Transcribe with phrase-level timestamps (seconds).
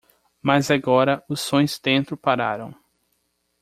[0.41, 2.73] Mas agora os sons dentro pararam.